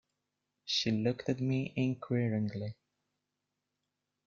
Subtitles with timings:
[0.65, 2.75] She looked at me inquiringly.